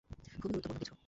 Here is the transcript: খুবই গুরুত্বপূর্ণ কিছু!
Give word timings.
খুবই 0.41 0.51
গুরুত্বপূর্ণ 0.53 0.79
কিছু! 0.81 0.93